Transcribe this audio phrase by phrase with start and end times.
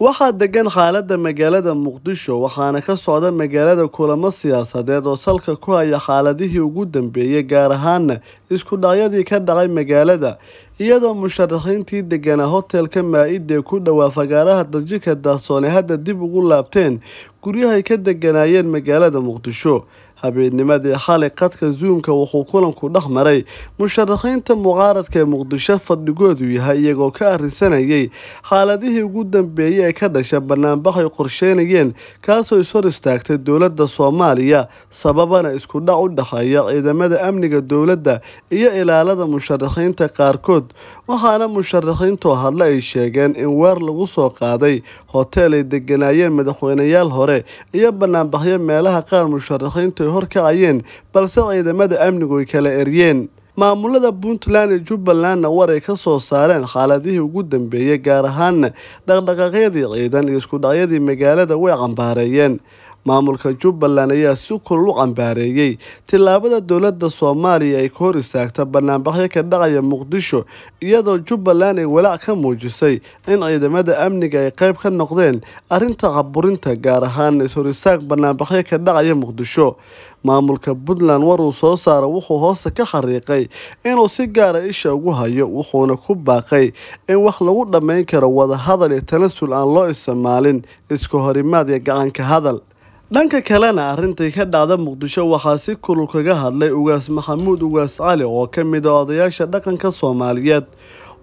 [0.00, 5.98] waxaa degan xaaladda magaalada muqdisho waxaana ka socda magaalada kulamo siyaasadeed oo salka ku haya
[6.06, 8.20] xaaladihii ugu dambeeyey gaar ahaana
[8.50, 10.38] isku dhacyadii ka dhacay magaalada.
[10.80, 16.98] Iyadoo musharaxiintii deganaa hotelka maa-ida ee ku dhowaa fagaaraha daljika daahsoone hadda dib ugu laabteen
[17.42, 19.86] guryahay ka deganaayeen magaalada muqdisho
[20.24, 23.40] habeennimadii xalay qadka zuumka wuxuu kulanku dhex maray
[23.78, 28.04] musharaxiinta mucaaradka ee muqdisho fadhigoodu yahay iyagoo ka arrinsanayay
[28.48, 31.90] xaaladihii ugu dambeeyey ee ka dhasha banaanbaxay qorsheynayeen
[32.26, 34.60] kaasoo ishor istaagtay dowladda soomaaliya
[35.00, 38.20] sababana isku dhac u dhexeeya ciidamada amniga dowladda
[38.50, 40.66] iyo ilaalada musharaxiinta qaarkood.
[41.08, 44.76] Waxaana musharaxiintoo hadle ay sheegeen in weer lagu soo qaaday
[45.12, 47.38] hoteel ay deganaayeen madaxweyneyaal hore
[47.78, 50.78] iyo banaanbaxyo meelaha qaar musharaxiintu ay horkacayeen
[51.14, 56.64] balse ciidamada amnigu ay kala eryeen maamulada puntland iyo jubbalandna war ay ka soo saareen
[56.66, 58.70] xaaladihii ugu dambeeyey gaar ahaana
[59.06, 62.60] dhaqdhaqaaqyadii ciidan iyo isku dhacyadii magaalada way cambaareeyeen
[63.04, 69.28] maamulka jubbaland ayaa si kulul u cambaareeyey tillaabada dowladda soomaaliya ay ka hor istaagta banaanbaxyo
[69.34, 70.44] ka dhacaya muqdisho
[70.80, 76.72] iyadoo jubbaland ay walaac ka muujisay in ciidamada amniga ay qayb ka noqdeen arrinta caburinta
[76.76, 79.76] gaar ahaana is-hor istaag banaanbaxyo ka dhacaya muqdisho.
[80.24, 83.44] Maamulka puntland war uu soo saaro wuxuu hoose ka xariiqay
[83.84, 86.72] inuu si gaara isha ugu hayo wuxuuna ku baaqay
[87.12, 90.64] in wax lagu dhammayn karo wadahadal iyo tanasul aan loo isticmaalin.
[90.88, 92.64] Iska horimaad iyo gacanka hadal
[93.12, 98.24] dhanka kalena arrintai ka dhacda muqdisho waxaa si kulul kaga hadlay ugaas maxamuud ugaas cali
[98.24, 100.64] oo ka mid a odayaasha dhaqanka soomaaliyeed.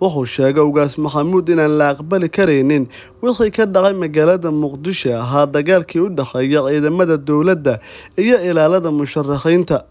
[0.02, 2.88] Wuxuu sheegay ugaas maxamuud inaan la aqbali karaynin
[3.22, 7.80] wixii ka dhacay magaalada muqdisho ahaa dagaalkii u dhexeeya ciidamada dowladda
[8.18, 9.84] iyo ilaalada musharaxiinta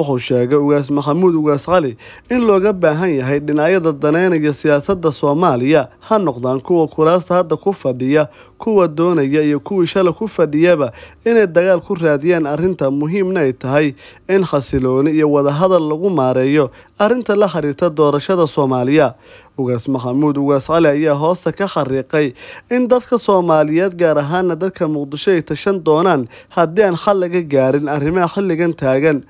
[0.00, 1.92] wuxuu sheegay ugaas maxamuud ugaas cali
[2.32, 5.88] in looga baahan yahay dhinacyada daneynaya siyaasadda soomaaliya.
[6.08, 10.92] Ha noqdaan kuwa kuraasta hadda ku fadhiya kuwa doonaya iyo kuwii shala ku fadhiyaba
[11.24, 13.86] inay dagaal ku raadiyaan arrinta muhiimna ay tahay
[14.28, 19.14] in xasilooni iyo wadahadal lagu maareeyo arrinta la xiriirta doorashada soomaaliya.
[19.60, 22.32] Ugaas maxamuud ugaas cali ayaa hoosta ka xariiqay
[22.70, 27.88] in dadka soomaaliyeed gaar ahaana dadka muqdisho ay tashan doonaan haddii aan xal laga gaarin
[27.88, 29.20] arrimaha xilligan taagan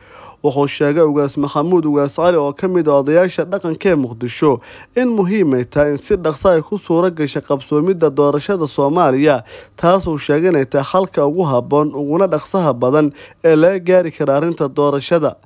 [0.44, 4.60] wuxuu sheegay ugaas maxamuud ugaas cali oo ka mid a odayaasha dhaqanka ee muqdisho
[4.96, 9.36] in muhiimay tahay in si dhaqsa ay ku suuro gasha qabsoomidda doorashada soomaaliya
[9.76, 13.12] taasuu sheegay inay tahay xalka ugu habboon uguna dhaqsaha badan
[13.44, 15.36] ee laga gaari kara arrinta doorashada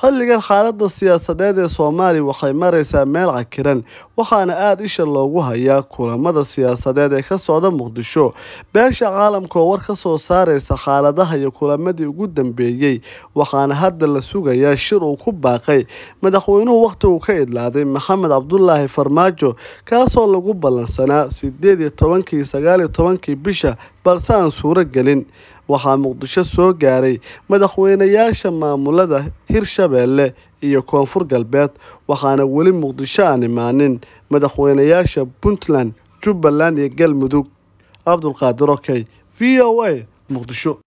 [0.00, 3.80] xilligan xaaladda siyaasadeed ee soomaaliya waxay maraysaa meel cakiran
[4.16, 8.34] waxaana aada isha loogu hayaa kulamada siyaasadeed ee ka socda muqdisho.
[8.74, 13.00] Beesha caalamka oo war ka soo saaraysa xaaladaha iyo kulamadii ugu dambeeyey
[13.34, 15.86] waxaana hadda la sugayaa shir uu ku baaqay.
[16.22, 22.80] Madaxweynuhu wakhti uu ka idlaaday maxamed cabdulaahi farmaajo kaasoo lagu ballansanaa sideed iyo tobankii sagaal
[22.80, 25.26] iyo tobankii bisha balse aan suuro gelin
[25.68, 27.16] waxaa muqdisho soo gaaray
[27.50, 29.18] madaxweynayaasha maamulada
[29.50, 31.70] hirshabeelle iyo koonfur galbeed
[32.08, 34.00] waxaana weli muqdisho aan imaanin.
[34.30, 37.46] Madaxweynayaasha puntland jubbaland iyo galmudug.
[38.04, 39.06] Cabdulqaadir okey
[39.38, 39.90] v o a
[40.30, 40.78] muqdisho